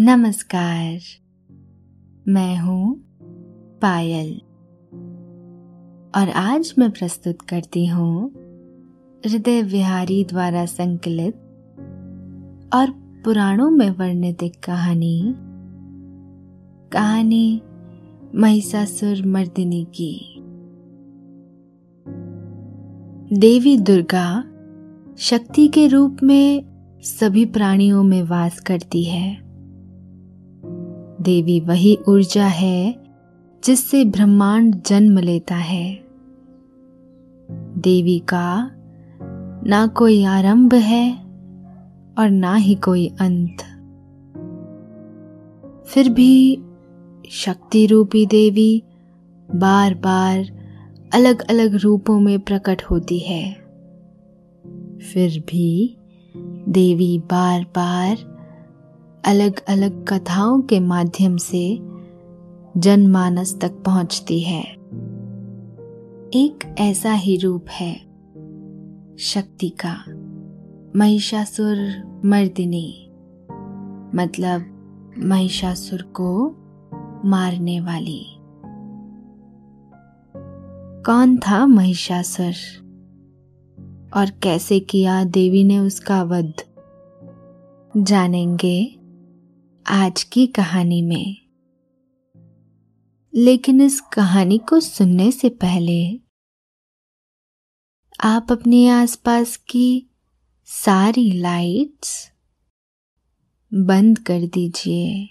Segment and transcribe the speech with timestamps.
[0.00, 0.98] नमस्कार।
[2.28, 3.00] मैं हूँ
[3.82, 4.34] पायल।
[6.16, 8.30] और आज मैं प्रस्तुत करती हूँ
[9.26, 11.34] हृदय विहारी द्वारा संकलित
[12.74, 12.90] और
[13.24, 15.34] पुराणों में वर्णित एक कहानी।
[16.92, 17.62] कहानी
[18.34, 20.36] महिषासुर मर्दिनी की।
[23.38, 24.44] देवी दुर्गा
[25.18, 26.64] शक्ति के रूप में
[27.02, 29.45] सभी प्राणियों में वास करती है।
[31.26, 33.04] देवी वही ऊर्जा है,
[33.64, 35.94] जिससे ब्रह्मांड जन्म लेता है।
[37.78, 38.70] देवी का
[39.66, 41.18] ना कोई आरंभ है
[42.18, 43.56] और ना ही कोई अंत।
[45.86, 46.58] फिर भी
[47.30, 48.82] शक्ति रूपी देवी
[49.54, 50.38] बार बार
[51.14, 53.52] अलग अलग रूपों में प्रकट होती है।
[55.12, 55.96] फिर भी
[56.68, 58.35] देवी बार बार
[59.26, 61.78] अलग अलग कथाओं के माध्यम से
[62.76, 64.62] जनमानस तक पहुँचती है।
[66.34, 67.94] एक ऐसा ही रूप है,
[69.18, 70.04] शक्ति का।
[70.98, 71.76] महिषासुर
[72.24, 73.06] मर्दिनी
[74.14, 74.64] मतलब
[75.18, 76.56] महिषासुर को
[77.24, 78.26] मारने वाली।
[81.06, 82.52] कौन था महिषासुर?
[84.16, 86.52] और कैसे किया देवी ने उसका वध?
[87.96, 88.95] जानेंगे।
[89.88, 91.36] आज की कहानी में।
[93.34, 96.20] लेकिन इस कहानी को सुनने से पहले,
[98.20, 100.10] आप अपने आसपास की
[100.64, 102.32] सारी लाइट्स
[103.74, 105.28] बंद कर दीजिए।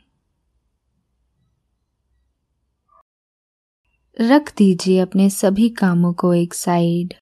[4.22, 7.14] रख दीजिए अपने सभी कामों को एक साइड।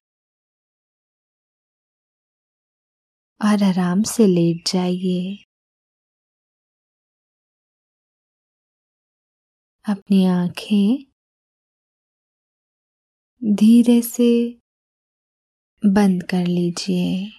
[3.44, 5.44] और आराम से लेट जाइए।
[9.88, 11.04] अपनी आँखें
[13.54, 14.60] धीरे से
[15.86, 17.30] बंद कर लीजिए।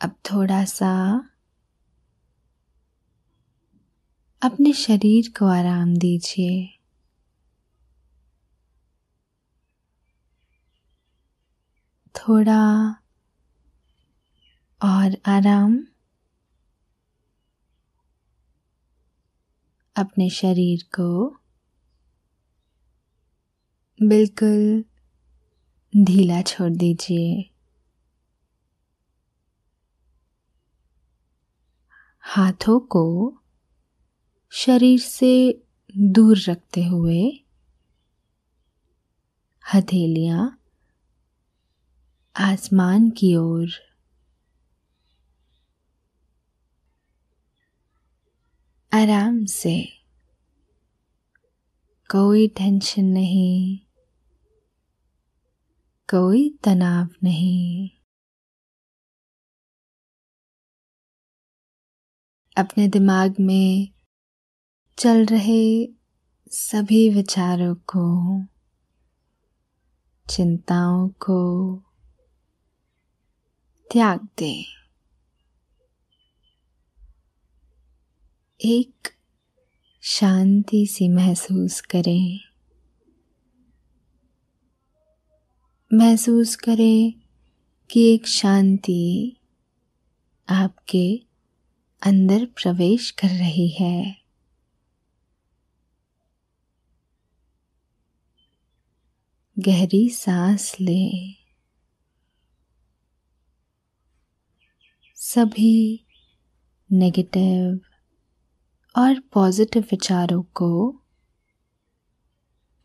[0.00, 0.92] अब थोड़ा सा
[4.42, 6.78] अपने शरीर को आराम दीजिए।
[12.14, 12.90] थोड़ा
[14.82, 15.89] और आराम।
[20.00, 21.36] अपने शरीर को
[24.02, 24.84] बिल्कुल
[26.04, 27.50] ढीला छोड़ दीजिए।
[32.20, 33.36] हाथों को
[34.50, 35.62] शरीर से
[35.98, 37.44] दूर रखते हुए
[39.74, 40.60] हथेलियाँ
[42.36, 43.89] आसमान की ओर
[48.92, 49.88] आराम से।
[52.10, 53.78] कोई टेंशन नहीं।
[56.10, 57.90] कोई तनाव नहीं।
[62.56, 63.88] अपने दिमाग में
[64.98, 65.88] चल रहे
[66.50, 68.42] सभी विचारों को,
[70.30, 71.76] चिंताओं को
[73.92, 74.79] त्याग दें।
[78.64, 79.08] एक
[80.00, 82.40] शांति सी महसूस करें।
[85.92, 87.12] महसूस करें
[87.90, 89.36] कि एक शांति
[90.48, 91.22] आपके
[92.02, 94.16] अंदर प्रवेश कर रही है।
[99.58, 101.34] गहरी सांस लें।
[105.14, 106.04] सभी
[106.92, 107.80] नेगेटिव
[108.96, 111.00] और पॉजिटिव विचारों को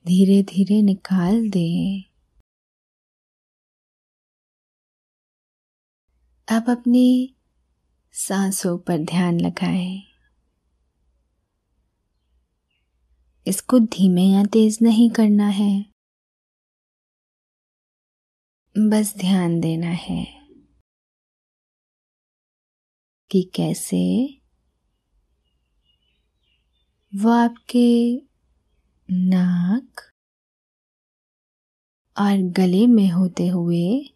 [0.08, 2.04] धीरे धीरे निकाल दें।
[6.47, 7.35] अब अपनी
[8.14, 10.03] सांसों पर ध्यान लगाएँ।
[13.47, 15.85] इसको धीमे या तेज नहीं करना है।
[18.78, 20.26] बस ध्यान देना है
[23.32, 24.02] कि कैसे
[27.16, 27.88] वो आपके
[29.12, 30.02] नाक
[32.17, 34.09] और गले में होते हुए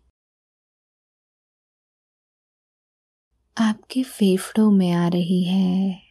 [3.58, 6.10] आपके फेफड़ों में आ रही है।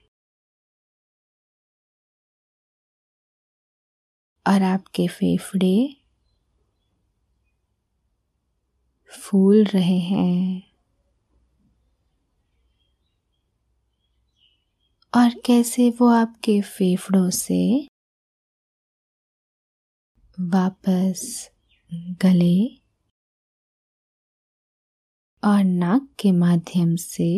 [4.47, 5.97] और आपके फेफड़े
[9.13, 10.68] फूल रहे हैं।
[15.13, 17.89] और कैसे वो आपके फेफड़ों से
[20.39, 21.51] वापस
[22.23, 22.57] गले
[25.43, 27.29] और नाक के माध्यम से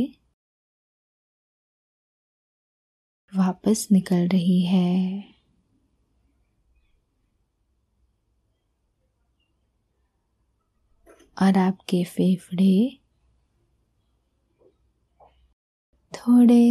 [3.32, 5.40] वापस निकल रही है।
[11.42, 13.00] और आपके फेफड़े
[16.12, 16.62] थोड़े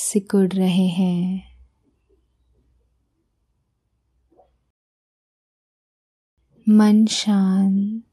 [0.00, 1.56] सिकुड़ रहे हैं।
[6.68, 8.04] मन शांत।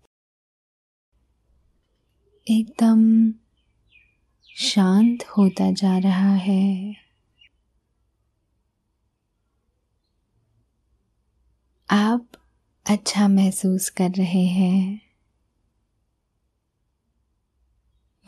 [2.47, 3.31] एकदम
[4.55, 6.95] शांत होता जा रहा है।
[11.89, 12.27] आप
[12.85, 15.01] अच्छा महसूस कर रहे हैं।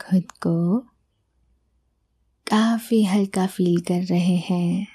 [0.00, 0.86] खुद को
[2.48, 4.86] काफ़ी हल्का फील कर रहे हैं।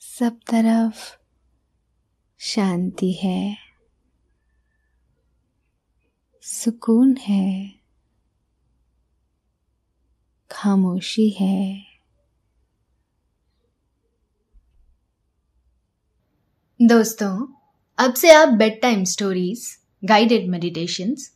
[0.00, 1.16] सब तरफ़
[2.38, 3.56] शांति है।
[6.42, 7.72] सुकून है।
[10.50, 11.86] खामोशी है।
[16.82, 17.46] दोस्तों,
[17.98, 21.35] अब से आप bed time stories guided meditations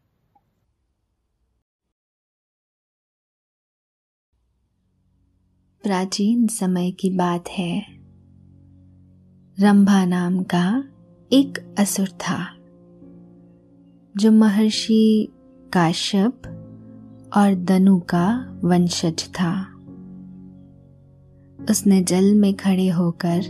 [5.83, 7.85] प्राचीन समय की बात है।
[9.59, 10.83] रंभा नाम का
[11.33, 12.47] एक असुर था,
[14.17, 15.27] जो महर्षि
[15.73, 16.41] काश्यप
[17.37, 19.61] और दनु का वंशज था।
[21.69, 23.41] उसने जल में खड़े होकर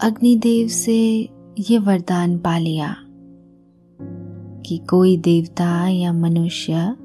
[0.00, 1.28] अग्निदेव से
[1.58, 2.96] ये वरदान पा लिया
[4.66, 6.96] कि कोई देवता या मनुष्य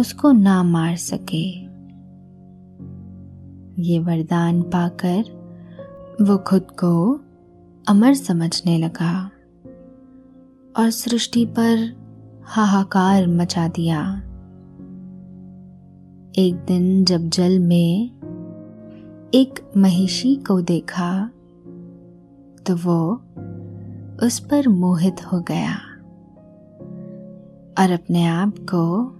[0.00, 1.69] उसको ना मार सके।
[3.80, 5.24] ये वरदान पाकर
[6.20, 7.20] वो खुद को
[7.88, 9.30] अमर समझने लगा
[10.78, 11.96] और सृष्टि पर
[12.44, 14.18] हाहाकार मचा दिया।
[16.38, 18.10] एक दिन जब जल में
[19.34, 21.30] एक महिषी को देखा
[22.66, 23.12] तो वो
[24.26, 25.74] उस पर मोहित हो गया
[27.78, 29.16] और अपने आप को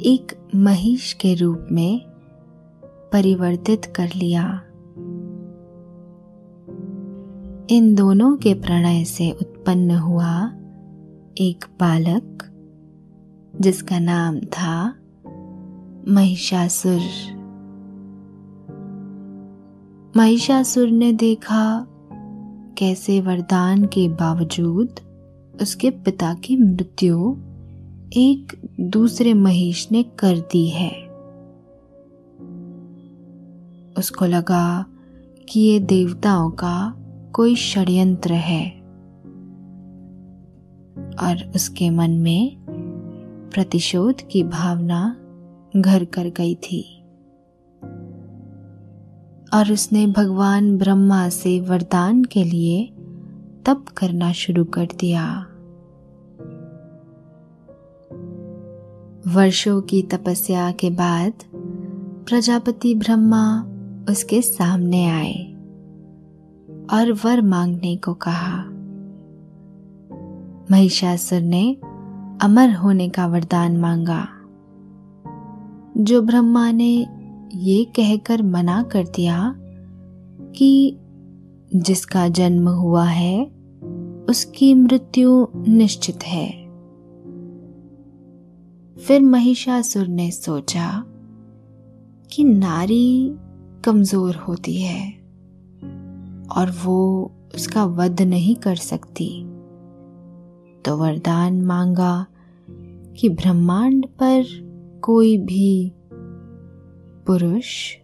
[0.00, 2.09] एक महिष के रूप में
[3.12, 4.62] परिवर्तित कर लिया।
[7.76, 10.46] इन दोनों के प्रणय से उत्पन्न हुआ
[11.38, 12.38] एक बालक,
[13.60, 14.94] जिसका नाम था
[16.08, 17.00] महिषासुर।
[20.16, 21.86] महिषासुर ने देखा
[22.78, 25.00] कैसे वरदान के बावजूद
[25.62, 27.36] उसके पिता की मृत्यु
[28.12, 31.09] एक दूसरे महिष ने कर दी है।
[34.00, 34.86] उसको लगा
[35.48, 36.96] कि ये देवताओं का
[37.32, 38.80] कोई षड्यंत्र है।
[41.22, 42.56] और उसके मन में
[43.54, 45.16] प्रतिशोध की भावना
[45.76, 47.02] घर कर गई थी।
[49.54, 52.92] और उसने भगवान ब्रह्मा से वरदान के लिए
[53.66, 55.46] तप करना शुरू कर दिया।
[59.26, 61.32] वर्षों की तपस्या के बाद
[62.28, 63.66] प्रजापति ब्रह्मा
[64.08, 65.52] उसके सामने आए
[66.92, 68.64] और वर मांगने को कहा,
[70.70, 71.74] महिषासुर ने
[72.42, 74.28] अमर होने का वरदान मांगा।
[76.02, 77.06] जो ब्रह्मा ने
[77.54, 79.54] ये कहकर मना कर दिया
[80.56, 80.96] कि
[81.74, 83.44] जिसका जन्म हुआ है,
[84.28, 86.60] उसकी मृत्यु निश्चित है।
[88.94, 91.04] फिर महिषासुर ने सोचा
[92.32, 93.34] कि नारी
[93.84, 95.12] कमज़ोर होती है
[96.56, 96.98] और वो
[97.54, 99.42] उसका वध नहीं कर सकती।
[100.84, 102.26] तो वरदान मांगा
[103.20, 104.44] कि ब्रह्मांड पर
[105.02, 105.92] कोई भी
[107.26, 107.96] पुरुष,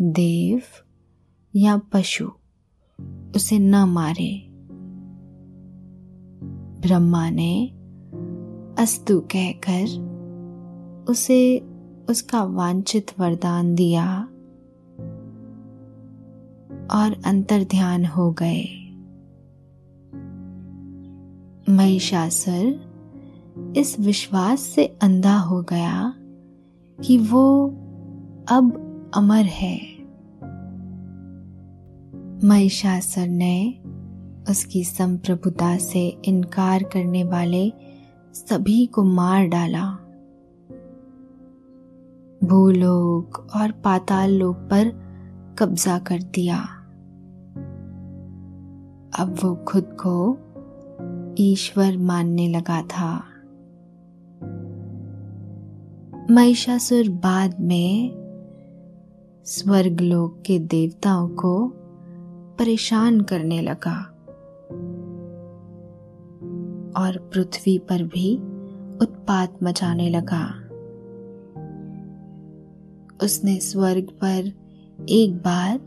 [0.00, 0.62] देव
[1.56, 2.30] या पशु
[3.36, 4.48] उसे न मारे।
[6.80, 7.66] ब्रह्मा ने
[8.82, 9.84] अस्तु कहकर
[11.08, 11.58] उसे
[12.10, 14.28] उसका वांछित वरदान दिया।
[16.90, 18.82] और अंतर ध्यान हो गए।
[21.72, 22.86] महिषासुर
[23.76, 26.14] इस विश्वास से अंधा हो गया
[27.04, 27.66] कि वो
[28.48, 28.82] अब
[29.14, 29.96] अमर है।
[32.44, 33.78] महिषासुर ने
[34.50, 37.72] उसकी संप्रभुता से इनकार करने वाले
[38.34, 39.98] सभी को मार डाला।
[42.44, 45.06] भूलोक और पाताल लोक पर
[45.58, 46.75] कब्जा कर दिया।
[49.18, 50.38] अब वो खुद को
[51.38, 53.24] ईश्वर मानने लगा था।
[56.30, 58.10] महिषासुर बाद में
[59.44, 61.72] स्वर्गलोक के देवताओं को
[62.58, 64.12] परेशान करने लगा
[66.96, 68.36] और पृथ्वी पर भी
[69.02, 70.62] उत्पात मचाने लगा।
[73.22, 74.52] उसने स्वर्ग पर
[75.08, 75.80] एक बार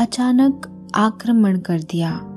[0.00, 2.33] अचानक आक्रमण कर दिया।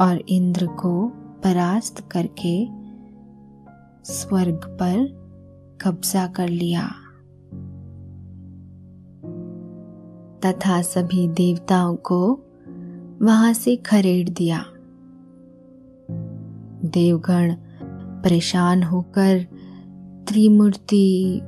[0.00, 1.08] और इंद्र को
[1.44, 2.68] परास्त करके
[4.04, 5.28] स्वर्ग पर
[5.80, 6.90] कब्जा कर लिया।
[10.44, 12.40] तथा सभी देवताओं को
[13.22, 14.64] वहाँ से खरेड़ दिया।
[16.84, 17.54] देवगण
[18.22, 19.46] परेशान होकर
[20.28, 21.40] त्रिमूर्ति,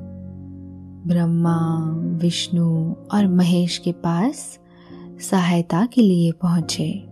[1.06, 4.58] ब्रह्मा, विष्णु और महेश के पास
[5.30, 7.09] सहायता के लिए पहुँचे।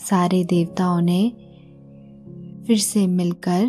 [0.00, 1.32] सारे देवताओं ने
[2.66, 3.66] फिर से मिलकर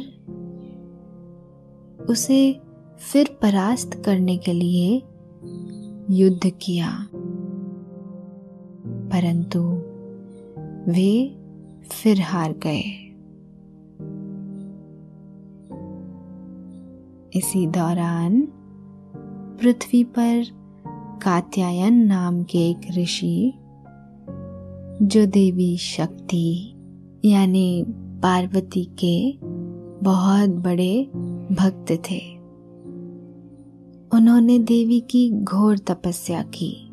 [2.10, 2.62] उसे
[3.00, 5.04] फिर परास्त करने के लिए
[6.10, 7.08] युद्ध किया।
[9.12, 9.60] परंतु
[10.92, 11.36] वे
[11.92, 12.98] फिर हार गए।
[17.40, 18.48] इसी दौरान
[19.62, 20.46] पृथ्वी पर
[21.24, 23.54] कात्यायन नाम के एक ऋषि
[25.02, 26.74] जो देवी शक्ति,
[27.26, 29.38] यानी पार्वती के
[30.04, 31.04] बहुत बड़े
[31.52, 32.38] भक्त थे।
[34.18, 36.90] उन्होंने देवी की घोर तपस्या की।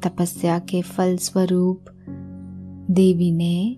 [0.00, 1.84] तपस्या के फल स्वरूप
[2.90, 3.76] देवी ने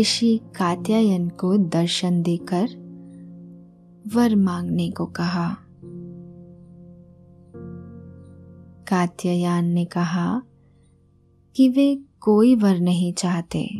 [0.00, 2.68] ऋषि कात्यायन को दर्शन देकर
[4.14, 5.56] वर मांगने को कहा।
[8.88, 10.42] कात्यायन ने कहा
[11.56, 13.70] कि वे कोई वर नहीं चाहते।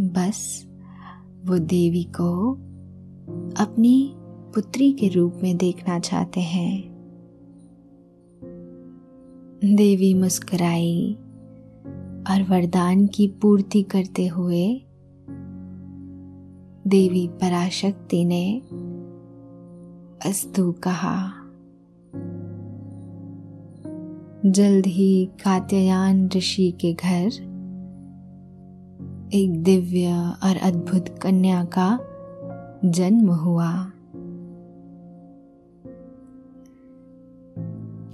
[0.00, 0.66] बस
[1.44, 2.52] वो देवी को
[3.64, 4.12] अपनी
[4.54, 6.92] पुत्री के रूप में देखना चाहते हैं।
[9.64, 11.14] देवी मुस्कुराई
[12.30, 14.82] और वरदान की पूर्ति करते हुए
[16.86, 18.62] देवी पराशक्ति ने
[20.28, 21.41] अस्तु कहा।
[24.46, 27.26] जल्द ही कात्यायन ऋषि के घर,
[29.32, 31.98] एक दिव्य और अद्भुत कन्या का
[32.84, 33.86] जन्म हुआ।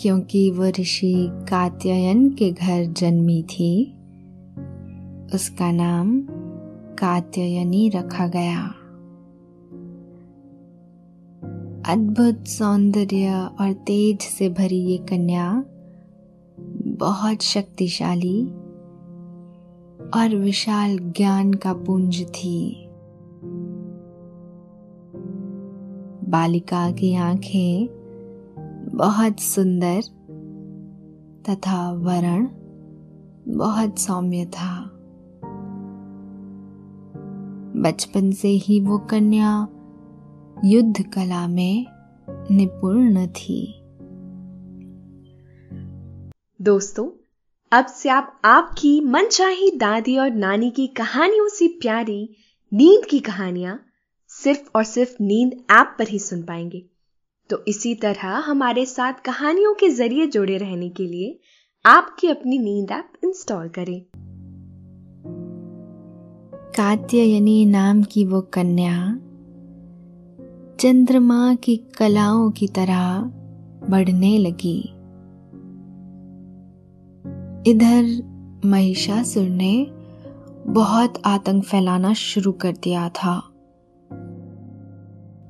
[0.00, 3.84] क्योंकि वो ऋषि कात्यायन के घर जन्मी थी,
[5.34, 6.26] उसका नाम
[6.98, 8.66] कात्यायनी रखा गया।
[11.92, 15.64] अद्भुत सौंदर्य और तेज से भरी ये कन्या
[16.98, 18.44] बहुत शक्तिशाली
[20.16, 22.84] और विशाल ज्ञान का पुंज थी।
[26.28, 27.88] बालिका की आँखें
[28.94, 30.02] बहुत सुंदर
[31.48, 32.48] तथा वरण
[33.56, 34.90] बहुत सौम्य था।
[37.76, 39.68] बचपन से ही वो कन्या
[40.64, 41.86] युद्ध कला में
[42.30, 43.77] निपुण थी।
[46.62, 47.08] दोस्तों,
[47.72, 52.36] अब से आप आपकी मनचाही दादी और नानी की कहानियों से प्यारी
[52.72, 53.86] नींद की कहानियाँ
[54.28, 56.84] सिर्फ़ और सिर्फ़ नींद ऐप पर ही सुन पाएँगे।
[57.50, 61.38] तो इसी तरह हमारे साथ कहानियों के ज़रिए जुड़े रहने के लिए
[61.86, 64.02] आपकी अपनी नींद ऐप इंस्टॉल करें।
[66.76, 69.12] कात्यायनी नाम की वो कन्या,
[70.76, 73.20] चंद्रमा की कलाओं की तरह
[73.90, 74.94] बढ़ने लगी।
[77.66, 78.22] इधर
[78.64, 79.86] महिषासुर ने
[80.66, 83.38] बहुत आतंक फैलाना शुरू कर दिया था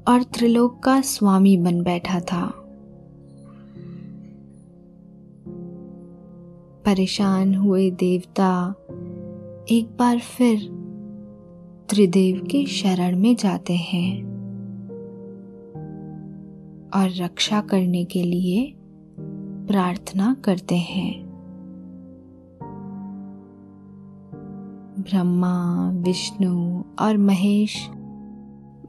[0.08, 2.46] और त्रिलोक का स्वामी बन बैठा था।
[6.84, 8.74] परेशान हुए देवता
[9.70, 10.58] एक बार फिर
[11.88, 14.22] त्रिदेव के शरण में जाते हैं
[16.94, 18.74] और रक्षा करने के लिए
[19.66, 21.27] प्रार्थना करते हैं।
[25.10, 27.88] ब्रह्मा, विष्णु और महेश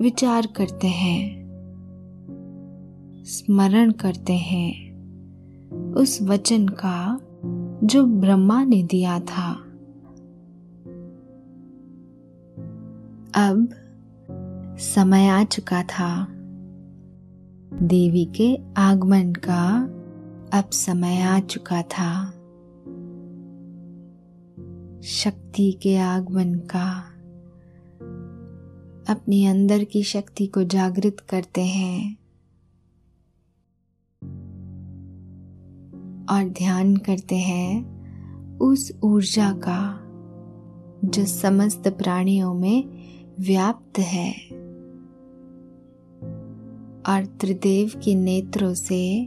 [0.01, 1.39] विचार करते हैं,
[3.25, 4.89] स्मरण करते हैं
[5.93, 7.19] उस वचन का
[7.83, 9.51] जो ब्रह्मा ने दिया था।
[13.35, 13.69] अब
[14.79, 16.27] समय आ चुका था।
[17.83, 19.81] देवी के आगमन का
[20.57, 22.33] अब समय आ चुका था।
[25.03, 26.99] शक्ति के आगमन का
[29.13, 32.17] अपनी अंदर की शक्ति को जागृत करते हैं।
[36.25, 37.99] और ध्यान करते हैं
[38.57, 39.99] उस ऊर्जा का,
[41.07, 42.85] जो समस्त प्राणियों में
[43.39, 44.31] व्याप्त है।
[47.09, 49.21] और त्रिदेव के नेत्रों से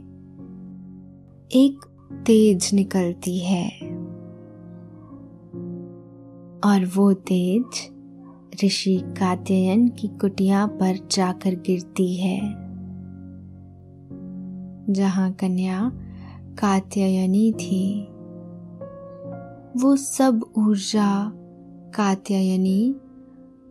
[1.51, 1.85] एक
[2.25, 3.92] तेज निकलती है।
[6.65, 7.63] और वो तेज
[8.65, 12.39] ऋषि कात्ययन की कुटिया पर जाकर गिरती है।
[14.89, 15.91] जहाँ कन्या
[16.59, 18.03] कात्ययनी थी,
[19.81, 21.31] वो सब ऊर्जा
[21.95, 22.95] कात्यायनी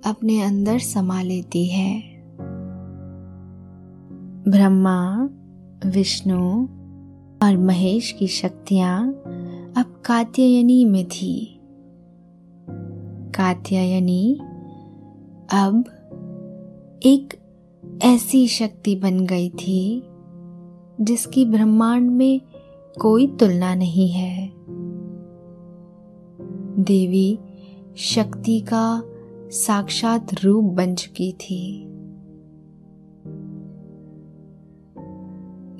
[0.06, 2.02] अपने अंदर समा लेती है।
[4.48, 5.28] ब्रह्मा,
[5.86, 6.62] विष्णु
[7.46, 9.08] और महेश की शक्तियाँ
[9.76, 11.61] अब कात्यायनी में थी।
[13.34, 14.38] कात्यायनी,
[15.52, 15.84] अब
[17.02, 17.34] एक
[18.02, 20.02] ऐसी शक्ति बन गई थी,
[21.00, 22.40] जिसकी ब्रह्मांड में
[23.00, 24.52] कोई तुलना नहीं है।
[26.82, 27.38] देवी
[27.96, 29.02] शक्ति का
[29.50, 31.84] साक्षात रूप बन चुकी थी।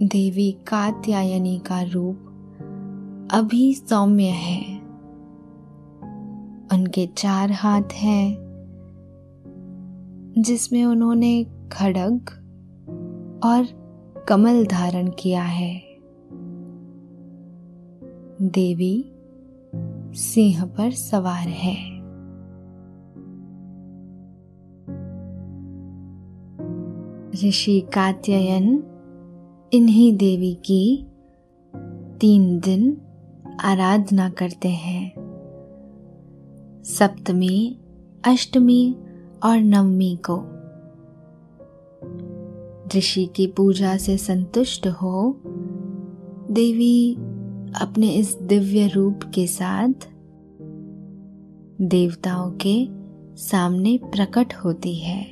[0.07, 2.19] देवी कात्यायनी का रूप
[3.33, 4.72] अभी सौम्य है।
[6.73, 8.37] उनके चार हाथ हैं,
[10.39, 12.21] जिसमें उन्होंने खड़ग
[13.45, 13.67] और
[14.29, 15.83] कमल धारण किया है।
[18.43, 19.13] देवी
[20.15, 21.93] सिंह पर सवार है।
[27.49, 28.83] ऋषि कात्ययन,
[29.73, 31.07] इन्हीं देवी की
[32.21, 33.01] तीन दिन
[33.61, 35.22] आराधना करते हैं।
[36.85, 37.79] सप्तमी,
[38.25, 38.97] अष्टमी
[39.43, 40.45] और नवमी को।
[42.99, 45.41] ऋषि की पूजा से संतुष्ट हो,
[46.51, 47.15] देवी
[47.81, 50.09] अपने इस दिव्य रूप के साथ
[51.81, 52.89] देवताओं के
[53.37, 55.25] सामने प्रकट होती है।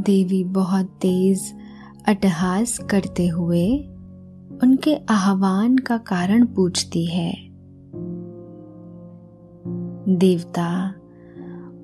[0.00, 1.54] देवी बहुत तेज
[2.08, 3.88] अटहास करते हुए
[4.62, 7.48] उनके आह्वान का कारण पूछती है।
[10.08, 10.94] देवता,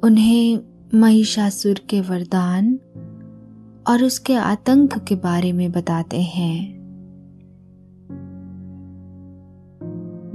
[0.05, 0.61] उन्हें
[0.95, 2.79] महिषासुर के वरदान
[3.89, 6.79] और उसके आतंक के बारे में बताते हैं।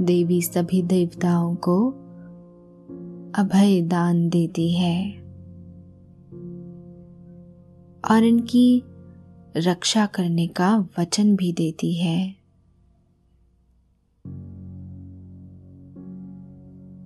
[0.02, 1.90] देवी सभी देवताओं को
[3.36, 5.12] अभय दान देती है
[8.12, 8.84] और इनकी
[9.58, 12.36] रक्षा करने का वचन भी देती है।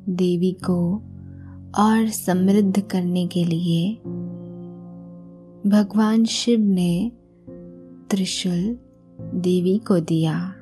[0.10, 0.96] देवी को
[1.78, 3.96] और समृद्ध करने के लिए
[5.70, 7.12] भगवान शिव ने
[8.10, 8.80] त्रिशूल
[9.22, 10.54] देवी को दिया।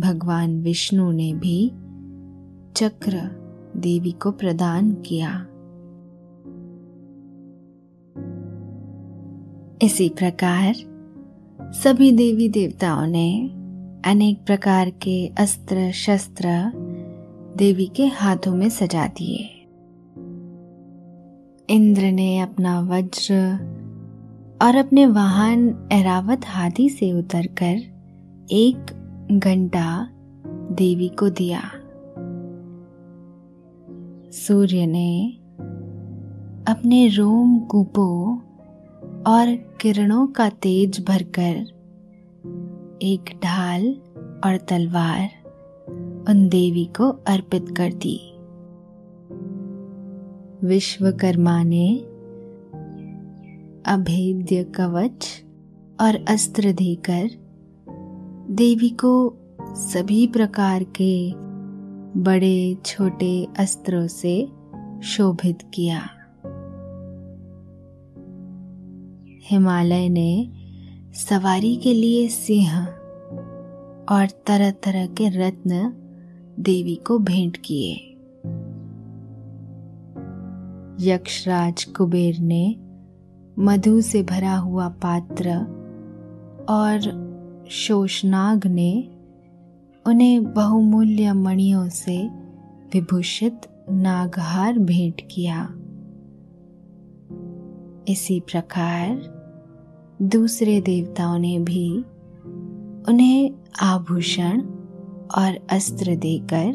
[0.00, 1.68] भगवान विष्णु ने भी
[2.76, 3.44] चक्र
[3.76, 5.46] देवी को प्रदान किया।
[9.82, 10.74] इसी प्रकार
[11.72, 13.50] सभी देवी देवताओं ने
[14.10, 16.72] अनेक प्रकार के अस्त्र, शस्त्र
[17.56, 19.66] देवी के हाथों में सजा दिए।
[21.74, 23.34] इंद्र ने अपना वज्र
[24.62, 27.76] और अपने वाहन एरावत हाथी से उतरकर
[28.50, 28.86] एक
[29.32, 30.08] घंटा
[30.72, 31.62] देवी को दिया।
[34.32, 35.32] सूर्य ने
[36.72, 38.38] अपने रोम कूपों
[39.26, 41.54] और किरणों का तेज भरकर
[43.02, 43.88] एक ढाल
[44.44, 45.28] और तलवार
[46.28, 48.30] उन देवी को अर्पित कर दी
[50.66, 51.98] विश्वकर्मा ने
[53.86, 55.44] अभेद्य कवच
[56.00, 57.30] और अस्त्र देकर
[58.50, 59.36] देवी को
[59.74, 61.32] सभी प्रकार के
[62.20, 64.48] बड़े छोटे अस्त्रों से
[65.02, 66.08] शोभित किया।
[69.50, 70.50] हिमालय ने
[71.14, 72.86] सवारी के लिए सिंह
[74.08, 75.92] और तरह तरह के रत्न
[76.60, 77.92] देवी को भेंट किए।
[81.00, 82.76] यक्षराज कुबेर ने
[83.58, 85.50] मधु से भरा हुआ पात्र
[86.68, 87.24] और
[87.70, 89.10] शोषनाग ने
[90.06, 92.28] उन्हें बहुमूल्य मणियों से
[92.94, 95.68] विभूषित नागहार भेंट किया।
[98.08, 99.33] इसी प्रकार
[100.22, 101.98] दूसरे देवताओं ने भी
[103.08, 103.50] उन्हें
[103.82, 104.60] आभूषण
[105.36, 106.74] और अस्त्र देकर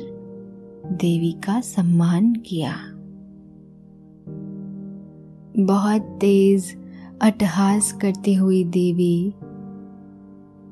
[0.92, 2.74] देवी का सम्मान किया।
[5.66, 6.78] बहुत तेज
[7.22, 9.32] अटहास करती हुई देवी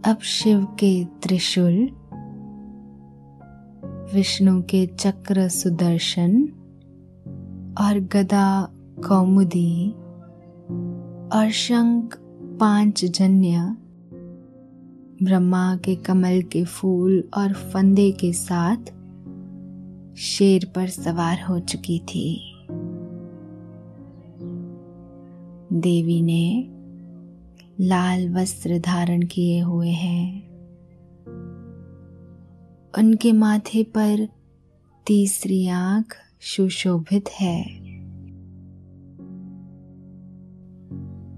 [0.06, 1.90] अब शिव के त्रिशूल,
[4.14, 6.44] विष्णु के चक्र सुदर्शन
[7.80, 8.70] और गदा
[9.08, 9.92] कौमुदी
[11.30, 12.20] और शंख
[12.60, 13.76] पाँच जन्य
[15.26, 18.78] ब्रह्मा के कमल के फूल और फंदे के साथ
[20.16, 22.54] शेर पर सवार हो चुकी थी।
[25.74, 26.68] देवी ने
[27.80, 30.50] लाल वस्त्र धारण किए हुए हैं।
[32.98, 34.28] उनके माथे पर
[35.08, 37.88] तीसरी आँख सुशोभित है।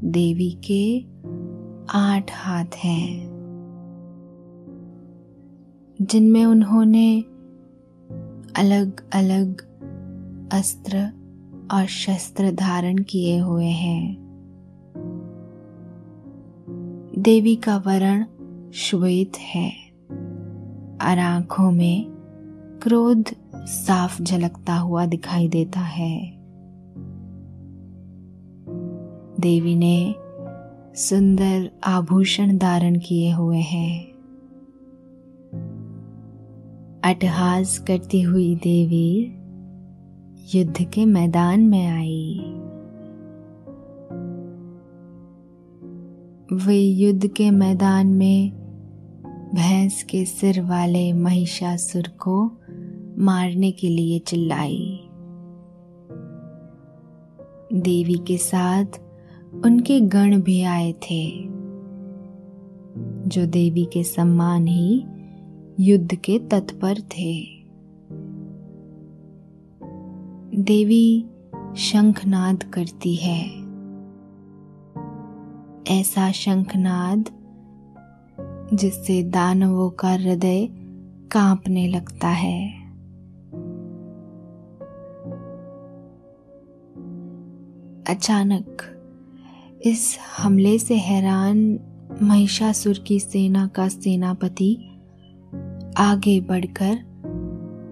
[0.03, 1.08] देवी के
[1.91, 3.29] आठ हाथ हैं,
[6.01, 7.21] जिनमें उन्होंने
[8.55, 9.61] अलग अलग
[10.53, 10.97] अस्त्र
[11.71, 14.17] और शस्त्र धारण किए हुए हैं।
[17.19, 18.25] देवी का वर्ण
[18.71, 19.69] श्वेत है
[21.01, 22.05] और आँखों में
[22.83, 23.25] क्रोध
[23.55, 26.31] साफ़ झलकता हुआ दिखाई देता है।
[29.39, 30.15] देवी ने
[30.95, 34.05] सुंदर आभूषण धारण किए हुए हैं।
[37.03, 39.35] अटहास करती हुई देवी
[40.55, 42.39] युद्ध के मैदान में आई।
[46.65, 48.51] वे युद्ध के मैदान में
[49.55, 52.51] भैंस के सिर वाले महिषासुर को
[53.17, 54.99] मारने के लिए चिल्लाई।
[57.73, 59.08] देवी के साथ
[59.65, 61.43] उनके गण भी आए थे,
[63.29, 65.05] जो देवी के सम्मान ही
[65.79, 67.45] युद्ध के तत्पर थे।
[70.61, 71.25] देवी
[71.75, 73.59] शंखनाद करती है।
[75.99, 77.29] ऐसा शंखनाद,
[78.73, 80.69] जिससे दानवों का हृदय
[81.31, 82.79] कांपने लगता है।
[88.09, 88.95] अचानक
[89.85, 91.79] इस हमले से हैरान
[92.21, 94.73] महिषासुर की सेना का सेनापति
[95.97, 96.97] आगे बढ़कर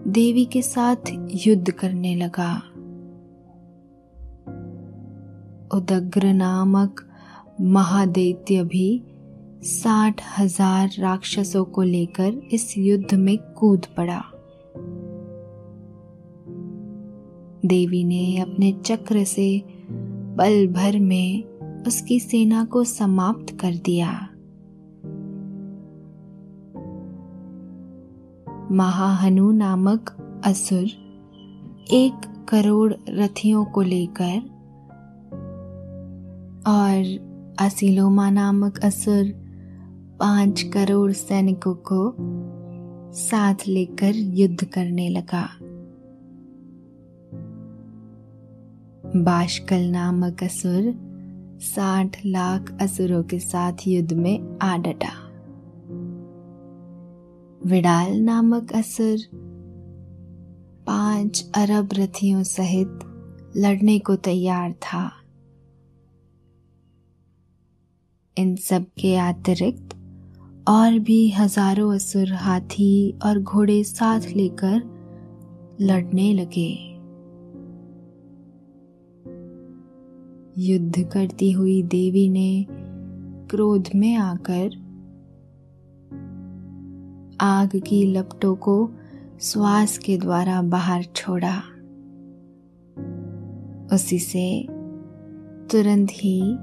[0.07, 0.95] देवी के साथ
[1.47, 2.55] युद्ध करने लगा।
[5.77, 7.09] उदग्र नामक
[7.61, 9.03] महादैत्य भी
[9.63, 14.21] साठ हज़ार राक्षसों को लेकर इस युद्ध में कूद पड़ा।
[17.65, 19.63] देवी ने अपने चक्र से
[20.37, 21.46] पल भर में
[21.87, 24.29] उसकी सेना को समाप्त कर दिया।
[28.71, 30.09] महाहनु नामक
[30.45, 30.85] असुर
[31.91, 34.37] एक करोड़ रथियों को लेकर
[36.67, 37.27] और
[37.59, 39.23] असिलोमा नामक असुर
[40.19, 42.15] पाँच करोड़ सैनिकों को
[43.13, 45.47] साथ लेकर युद्ध करने लगा।
[49.23, 51.06] बाशकल नामक असुर
[51.61, 55.11] साठ लाख असुरों के साथ युद्ध में आ डटा।
[57.65, 59.17] विडाल नामक असुर
[60.87, 62.99] पाँच अरब रथियों सहित
[63.57, 65.11] लड़ने को तैयार था।
[68.37, 69.95] इन सब के अतिरिक्त
[70.67, 74.81] और भी हज़ारों असुर हाथी और घोड़े साथ लेकर
[75.81, 76.86] लड़ने लगे।
[80.59, 82.65] युद्ध करती हुई देवी ने
[83.49, 84.65] क्रोध में आकर
[87.41, 88.89] आग की लपटों को
[89.41, 91.57] श्वास के द्वारा बाहर छोड़ा।
[93.95, 94.67] उसी से
[95.71, 96.57] तुरंत ही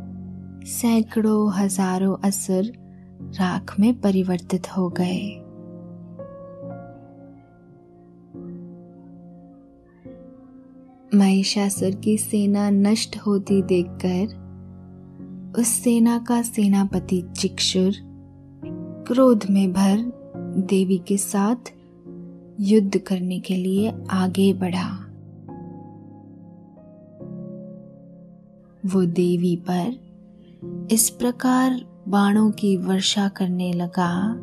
[0.67, 2.65] सैकड़ों हज़ारों असुर
[3.23, 5.44] राख में परिवर्तित हो गए।
[11.15, 14.45] महिषासुर की सेना नष्ट होती देखकर
[15.59, 17.93] उस सेना का सेनापति चिक्षुर
[19.09, 19.97] क्रोध में भर
[20.71, 21.57] देवी के साथ
[22.61, 24.99] युद्ध करने के लिए आगे बढ़ा।
[28.87, 30.05] वो देवी पर
[30.91, 34.35] इस प्रकार बाणों की वर्षा करने लगा।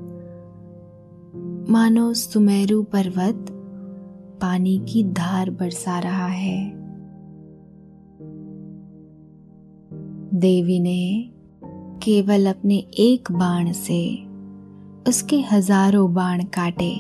[1.72, 3.58] मानो सुमेरु पर्वत
[4.42, 6.72] पानी की धार बरसा रहा है।
[10.40, 11.30] देवी ने
[12.04, 14.02] केवल अपने एक बाण से
[15.08, 16.92] उसके हज़ारों बाण काटे।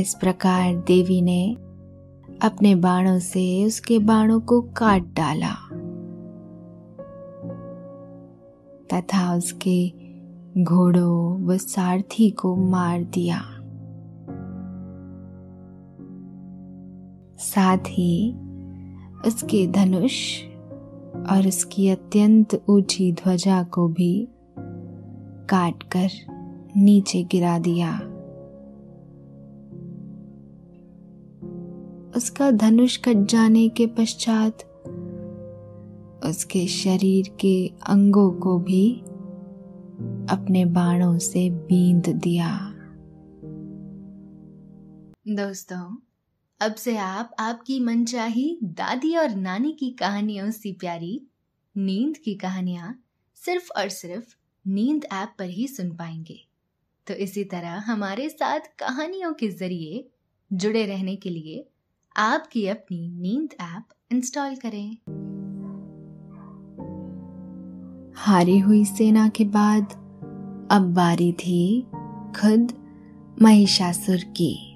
[0.00, 1.54] इस प्रकार देवी ने
[2.42, 5.54] अपने बाणों से उसके बाणों को काट डाला
[8.92, 9.88] तथा उसके
[10.64, 13.57] घोड़ों व सारथी को मार दिया।
[17.38, 18.32] साथ ही
[19.26, 20.42] उसके धनुष
[21.30, 24.28] और उसकी अत्यंत ऊँची ध्वजा को भी
[25.50, 26.08] काटकर
[26.76, 27.92] नीचे गिरा दिया।
[32.16, 34.62] उसका धनुष कट जाने के पश्चात
[36.24, 39.00] उसके शरीर के अंगों को भी
[40.30, 42.74] अपने बाणों से बींद दिया।
[45.28, 46.07] दोस्तों
[46.60, 51.26] अब से आप, आपकी मनचाही दादी और नानी की कहानियों से प्यारी,
[51.76, 53.02] नींद की कहानियाँ
[53.34, 54.36] सिर्फ़ और सिर्फ़
[54.68, 56.46] नींद ऐप पर ही सुन पाएँगे।
[57.06, 60.08] तो इसी तरह हमारे साथ कहानियों के ज़रिए
[60.52, 61.68] जुड़े रहने के लिए
[62.16, 64.96] आपकी अपनी नींद ऐप इंस्टॉल करें।
[68.16, 69.84] हारी हुई सेना के बाद
[70.70, 71.82] अब बारी थी
[72.40, 72.72] खुद
[73.42, 74.67] महिषासुर की।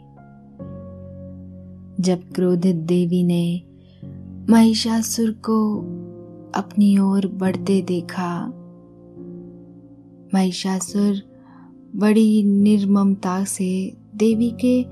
[2.00, 3.62] जब क्रोधित देवी ने
[4.50, 5.78] महिषासुर को
[6.54, 8.46] अपनी ओर बढ़ते देखा।
[10.34, 11.16] महिषासुर
[11.96, 14.86] बड़ी निर्ममता से देवी के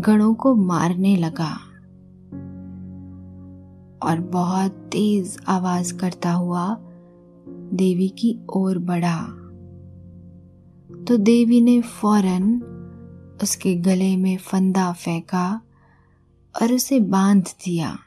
[0.00, 1.56] गणों को मारने लगा
[4.02, 6.76] और बहुत तेज आवाज़ करता हुआ
[7.72, 9.26] देवी की ओर बढ़ा।
[11.08, 12.62] तो देवी ने फ़ौरन
[13.42, 15.60] उसके गले में फंदा फेंका
[16.62, 17.98] और उसे बाँध दिया।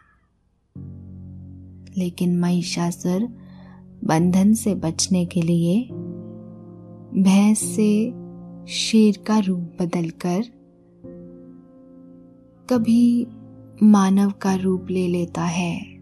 [1.97, 3.27] लेकिन महिषासुर
[4.03, 5.89] बंधन से बचने के लिए
[7.23, 8.13] भैंस से
[8.67, 10.43] शेर का रूप बदलकर
[12.69, 13.27] कभी
[13.83, 15.93] मानव का रूप ले लेता है।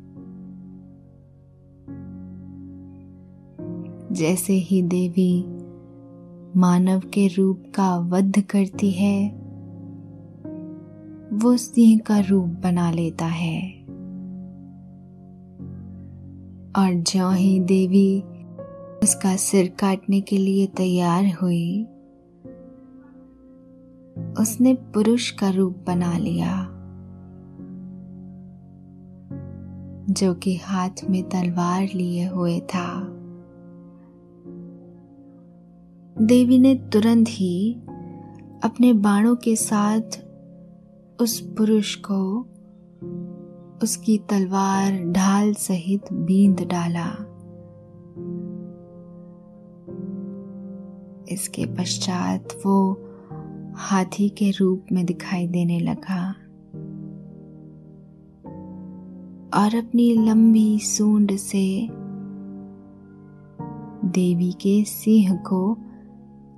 [4.11, 5.45] जैसे ही देवी
[6.59, 9.40] मानव के रूप का वध करती है
[11.33, 13.71] वो सिंह का रूप बना लेता है।
[16.75, 18.21] और ज्यो ही देवी
[19.03, 21.83] उसका सिर काटने के लिए तैयार हुई,
[24.39, 26.63] उसने पुरुष का रूप बना लिया,
[30.13, 33.03] जो कि हाथ में तलवार लिए हुए था।
[36.21, 37.73] देवी ने तुरंत ही
[38.63, 40.30] अपने बाणों के साथ
[41.21, 42.39] उस पुरुष को
[43.83, 47.07] उसकी तलवार ढाल सहित बींद डाला।
[51.33, 53.03] इसके पश्चात वो
[53.75, 56.31] हाथी के रूप में दिखाई देने लगा
[59.53, 61.87] और अपनी लंबी सूंड से
[64.09, 65.77] देवी के सिंह को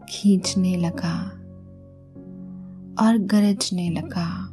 [0.10, 1.40] खींचने लगा
[3.06, 4.53] और गरजने लगा।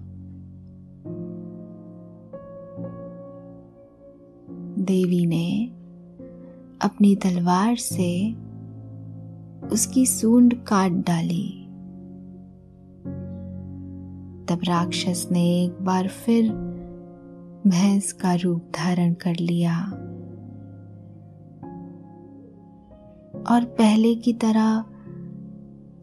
[4.90, 5.66] देवी ने
[6.83, 8.35] अपनी तलवार से
[9.72, 11.66] उसकी सूंड काट डाली।
[14.46, 16.53] तब राक्षस ने एक बार फिर
[17.66, 19.85] भैंस का रूप धारण कर लिया
[23.50, 24.85] और पहले की तरह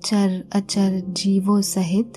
[0.05, 2.13] चर अचर जीवों सहित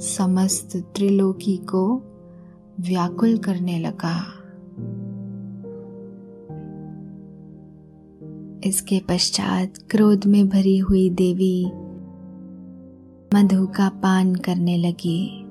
[0.00, 2.02] समस्त त्रिलोकी को
[2.80, 4.40] व्याकुल करने लगा।
[8.68, 11.66] इसके पश्चात क्रोध में भरी हुई देवी
[13.34, 15.44] मधु का पान करने लगी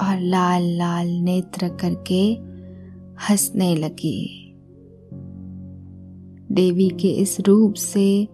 [0.00, 2.32] और लाल लाल नेत्र करके
[3.30, 4.38] हंसने लगी।
[6.52, 8.28] देवी के इस रूप से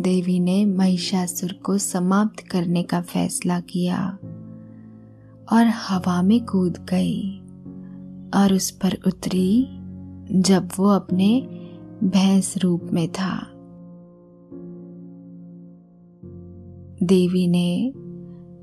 [0.00, 4.18] देवी ने महिषासुर को समाप्त करने का फैसला किया।
[5.52, 7.38] और हवा में कूद गई
[8.34, 9.66] और उस पर उतरी
[10.40, 11.40] जब वो अपने
[12.04, 13.52] भैंस रूप में था।
[17.02, 17.88] देवी ने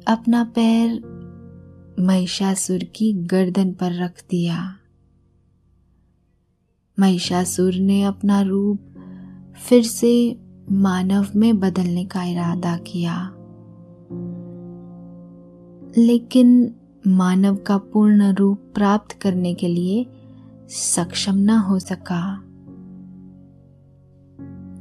[0.07, 1.13] अपना पैर
[1.99, 4.75] महिषासुर की गर्दन पर रख दिया।
[6.99, 8.79] महिषासुर ने अपना रूप
[9.69, 10.39] फिर से
[10.71, 13.35] मानव में बदलने का इरादा किया।
[15.97, 16.75] लेकिन
[17.07, 20.05] मानव का पूर्ण रूप प्राप्त करने के लिए
[20.69, 22.43] सक्षम न हो सका।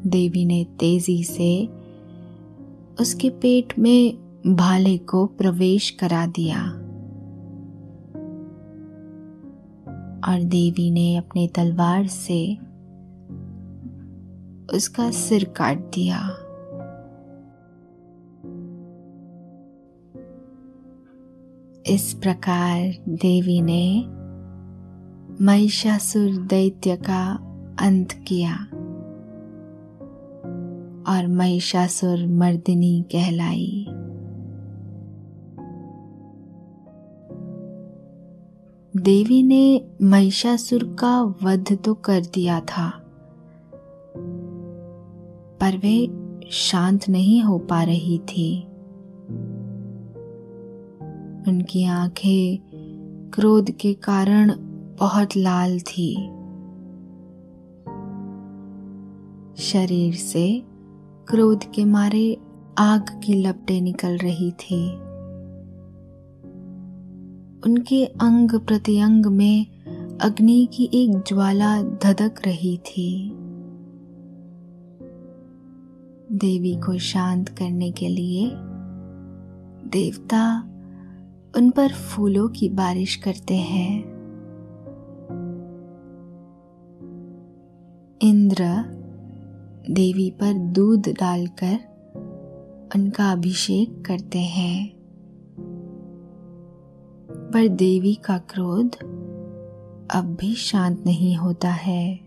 [0.07, 1.69] देवी ने तेज़ी से
[3.01, 6.63] उसके पेट में भाले को प्रवेश करा दिया।
[10.29, 12.59] और देवी ने अपने तलवार से
[14.77, 16.42] उसका सिर काट दिया।
[21.87, 24.05] इस प्रकार देवी ने
[25.45, 27.33] महिषासुर दैत्य का
[27.81, 28.55] अंत किया
[31.13, 33.87] और महिषासुर मर्दिनी कहलाई।
[38.97, 42.91] देवी ने महिषासुर का वध तो कर दिया था,
[45.61, 46.09] पर वे
[46.51, 48.72] शांत नहीं हो पा रही थी।
[51.49, 52.59] उनकी आँखें
[53.35, 54.53] क्रोध के कारण
[55.01, 56.15] बहुत लाल थी।
[59.63, 60.63] शरीर से
[61.29, 62.37] क्रोध के मारे
[62.79, 64.93] आग की लपटें निकल रही थी।
[67.67, 69.67] उनके अंग प्रत्यंग में
[70.19, 73.31] अग्नि की एक ज्वाला धधक रही थी।
[76.33, 78.51] देवी को शांत करने के लिए
[79.89, 80.69] देवता
[81.57, 84.05] उन पर फूलों की बारिश करते हैं।
[88.23, 88.65] इंद्र
[89.91, 91.79] देवी पर दूध डालकर
[92.97, 94.93] उनका अभिषेक करते हैं।
[97.31, 98.95] पर देवी का क्रोध
[100.11, 102.21] अब भी शांत नहीं होता है।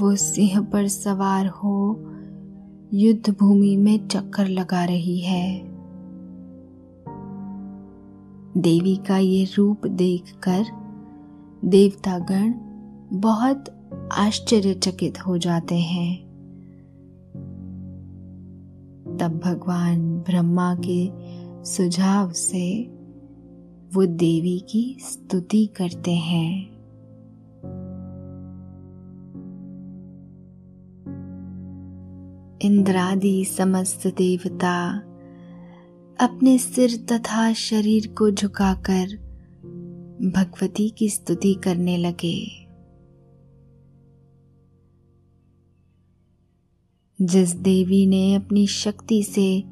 [0.00, 2.04] वो सिंह पर सवार हो
[2.94, 5.75] युद्ध भूमि में चक्कर लगा रही है।
[8.56, 10.64] देवी का ये रूप देखकर
[11.64, 12.54] देवतागण
[13.12, 13.64] बहुत
[14.12, 16.26] आश्चर्यचकित हो जाते हैं।
[19.20, 21.10] तब भगवान ब्रह्मा के
[21.64, 22.82] सुझाव से
[23.94, 26.76] वो देवी की स्तुति करते हैं।
[32.60, 35.02] इंद्रादि समस्त देवता
[36.20, 39.06] अपने सिर तथा शरीर को झुकाकर
[40.36, 42.68] भगवती की स्तुति करने लगे।
[47.22, 49.64] जिस देवी ने अपनी शक्ति से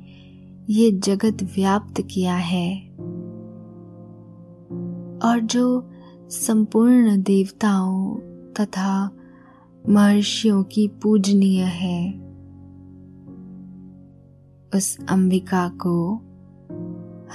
[0.71, 2.89] ये जगत व्याप्त किया है,
[5.25, 5.91] और जो
[6.29, 8.17] संपूर्ण देवताओं
[8.53, 9.17] तथा
[9.89, 12.13] महर्षियों की पूजनीय है,
[14.75, 16.21] उस अंबिका को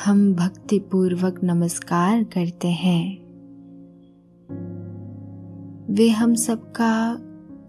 [0.06, 3.18] हम भक्ति पूर्वक नमस्कार करते हैं।
[5.94, 7.18] वे हम सबका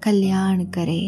[0.05, 1.01] कल्याण करे।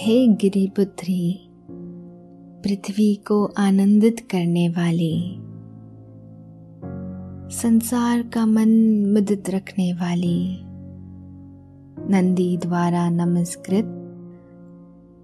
[0.00, 1.50] हे गिरिपुत्री,
[2.64, 5.36] पृथ्वी को आनंदित करने वाली,
[7.56, 8.68] संसार का मन
[9.14, 10.58] मुदित रखने वाली,
[12.12, 13.97] नंदी द्वारा नमस्कृत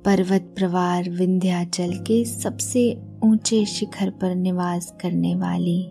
[0.05, 5.91] पर्वत प्रवार विंध्याचल के सबसे ऊँचे शिखर पर निवास करने वाली।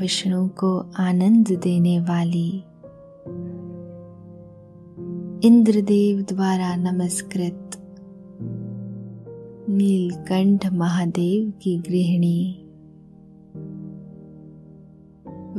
[0.00, 2.58] विष्णु को आनंद देने वाली।
[5.46, 7.70] इंद्रदेव द्वारा नमस्कृत।
[9.68, 12.60] नीलकंठ महादेव की गृहिणी।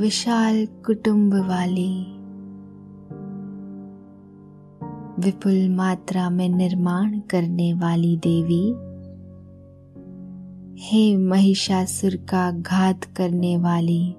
[0.02, 2.15] विशाल कुटुंब वाली।
[5.20, 8.64] विपुल मात्रा में निर्माण करने वाली देवी,
[10.80, 14.16] हे महिषासुर का घात करने वाली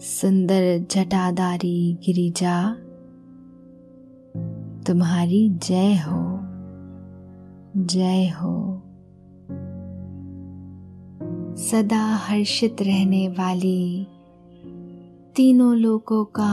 [0.00, 2.70] सुंदर जटाधारी गिरिजा,
[4.86, 6.22] तुम्हारी जय हो
[7.84, 8.82] जय हो।
[11.56, 14.06] सदा हर्षित रहने वाली
[15.36, 16.52] तीनों लोगों का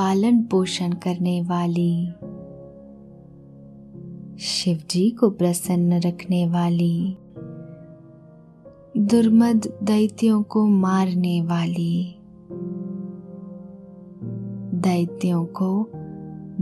[0.00, 2.06] पालन पोषण करने वाली।
[4.38, 7.16] शिव जी को प्रसन्न रखने वाली।
[8.96, 12.16] दुर्मद दैत्यों को मारने वाली।
[14.74, 15.84] दैत्यों को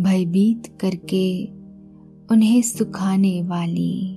[0.03, 1.47] भयभीत करके
[2.31, 4.15] उन्हें सुखाने वाली।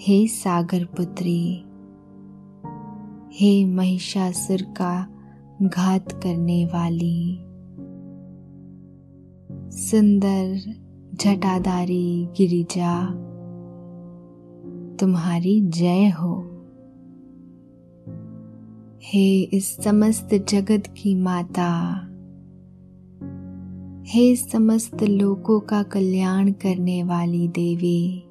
[0.00, 1.64] हे सागर पुत्री,
[3.32, 5.11] हे महिषासुर का
[5.62, 7.38] घात करने वाली
[9.70, 10.56] सुंदर
[11.14, 13.06] जटाधारी गिरिजा,
[14.96, 16.34] तुम्हारी जय हो।
[19.02, 21.94] हे इस समस्त जगत की माता,
[24.06, 28.24] हे समस्त लोगों का कल्याण करने वाली देवी,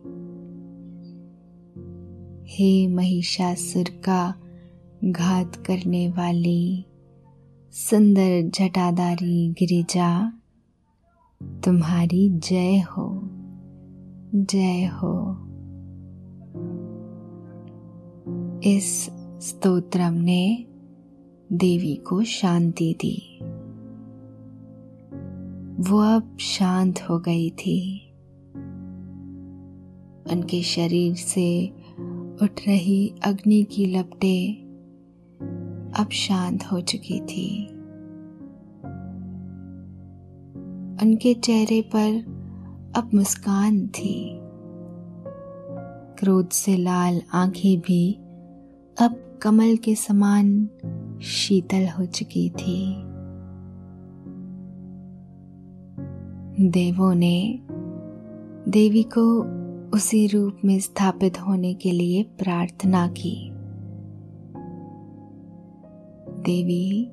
[2.48, 4.34] हे महिषासुर का
[5.06, 6.86] घात करने वाली
[7.74, 10.34] सुंदर जटाधारी गिरिजा,
[11.44, 13.22] तुम्हारी जय हो
[14.36, 15.34] जय हो।
[18.64, 19.10] इस
[19.42, 20.66] स्तोत्रम ने
[21.54, 23.40] देवी को शांति दी।
[25.84, 28.12] वो अब शांत हो गई थी।
[30.32, 31.70] उनके शरीर से
[32.42, 34.61] उठ रही अग्नि की लपटें
[36.00, 37.68] अब शांत हो चुकी थी।
[41.02, 42.14] उनके चेहरे पर
[42.96, 44.40] अब मुस्कान थी।
[46.20, 48.14] क्रोध से लाल आँखें भी
[49.02, 50.70] अब कमल के समान
[51.22, 52.96] शीतल हो चुकी थी।
[56.70, 57.60] देवों ने
[58.72, 59.44] देवी को
[59.90, 63.51] उसी रूप में स्थापित होने के लिए प्रार्थना की।
[66.42, 67.06] देवी,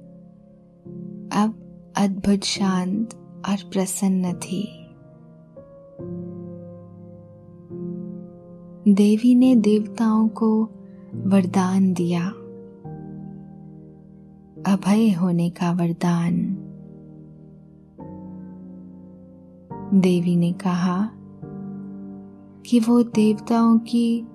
[1.32, 1.54] अब
[1.96, 3.14] अद्भुत शांत
[3.48, 4.84] और प्रसन्न थी।
[8.94, 10.64] देवी ने देवताओं को
[11.14, 12.28] वरदान दिया।
[14.72, 16.56] अभय होने का वरदान।
[19.94, 21.10] देवी ने कहा
[22.66, 24.26] कि वो देवताओं की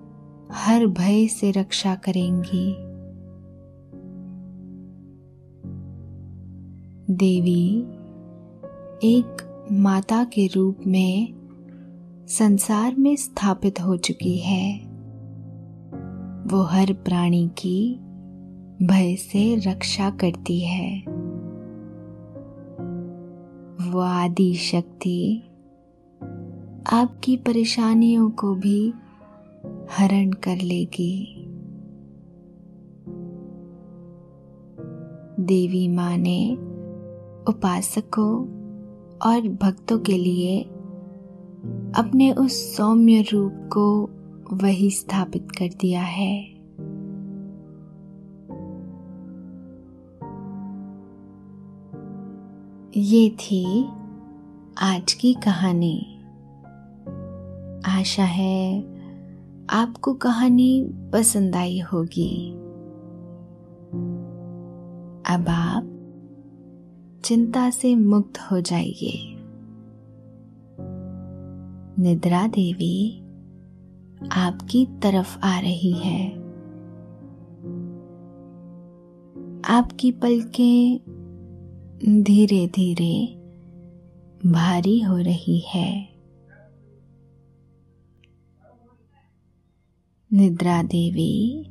[0.52, 2.83] हर भय से रक्षा करेंगी।
[7.14, 7.80] देवी
[9.04, 9.38] एक
[9.72, 11.34] माता के रूप में
[12.28, 14.80] संसार में स्थापित हो चुकी है।
[16.48, 18.00] वो हर प्राणी की
[18.86, 21.04] भय से रक्षा करती है।
[23.92, 25.44] वो आदि शक्ति
[26.94, 28.94] आपकी परेशानियों को भी
[29.92, 31.40] हरण कर लेगी।
[35.40, 36.73] देवी माँ ने
[37.50, 38.34] उपासकों
[39.18, 40.64] और भक्तों के लिए
[41.96, 44.10] अपने उस सौम्य रूप को
[44.56, 46.54] वही स्थापित कर दिया है।
[52.98, 53.90] ये थी
[54.82, 56.10] आज की कहानी।
[57.86, 58.84] आशा है
[59.70, 62.52] आपको कहानी पसंद आई होगी।
[65.34, 65.93] अब आप
[67.26, 69.36] चिंता से मुक्त हो जाइए।
[72.02, 73.20] निद्रा देवी
[74.32, 76.36] आपकी तरफ़ आ रही है।
[79.66, 81.00] आपकी पलकें
[82.24, 83.28] धीरे धीरे
[84.52, 86.10] भारी हो रही है।
[90.34, 91.64] निद्रा देवी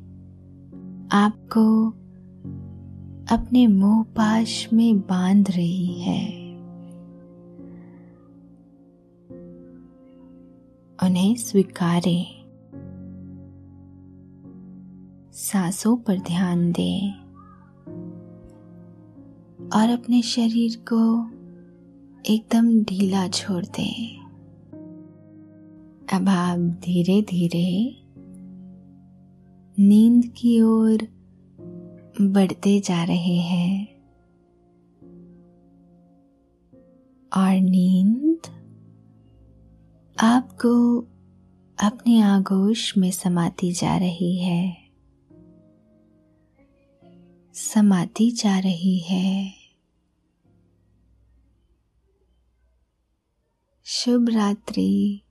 [1.11, 1.93] आपको
[3.33, 6.55] अपने मोह पाश में बाँध रही है।
[11.03, 12.25] उन्हें स्वीकारें।
[15.33, 17.11] सांसों पर ध्यान दें।
[19.69, 21.29] और अपने शरीर को
[22.33, 24.17] एकदम ढीला छोड़ दें।
[26.13, 27.97] अब आप धीरे धीरे
[29.79, 31.12] नींद की ओर
[32.21, 33.93] बढ़ते जा रहे हैं।
[37.37, 38.39] और नींद
[40.19, 41.01] आपको
[41.83, 44.77] अपने आगोश में समाती जा रही है।
[47.53, 49.53] समाती जा रही है।
[53.83, 55.22] शुभ रात्रि।